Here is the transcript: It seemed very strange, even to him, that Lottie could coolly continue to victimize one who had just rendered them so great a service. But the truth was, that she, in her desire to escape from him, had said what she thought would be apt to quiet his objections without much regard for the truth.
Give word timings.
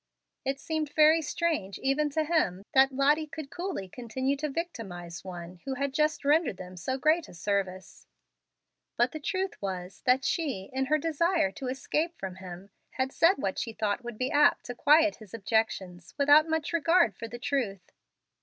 It 0.43 0.59
seemed 0.59 0.89
very 0.95 1.21
strange, 1.21 1.77
even 1.77 2.09
to 2.09 2.23
him, 2.23 2.63
that 2.73 2.91
Lottie 2.91 3.27
could 3.27 3.51
coolly 3.51 3.87
continue 3.87 4.35
to 4.37 4.49
victimize 4.49 5.23
one 5.23 5.57
who 5.63 5.75
had 5.75 5.93
just 5.93 6.25
rendered 6.25 6.57
them 6.57 6.75
so 6.75 6.97
great 6.97 7.29
a 7.29 7.35
service. 7.35 8.07
But 8.97 9.11
the 9.11 9.19
truth 9.19 9.61
was, 9.61 10.01
that 10.07 10.25
she, 10.25 10.71
in 10.73 10.85
her 10.85 10.97
desire 10.97 11.51
to 11.51 11.67
escape 11.67 12.17
from 12.17 12.37
him, 12.37 12.71
had 12.93 13.11
said 13.11 13.37
what 13.37 13.59
she 13.59 13.73
thought 13.73 14.03
would 14.03 14.17
be 14.17 14.31
apt 14.31 14.65
to 14.65 14.73
quiet 14.73 15.17
his 15.17 15.35
objections 15.35 16.15
without 16.17 16.49
much 16.49 16.73
regard 16.73 17.15
for 17.15 17.27
the 17.27 17.37
truth. 17.37 17.91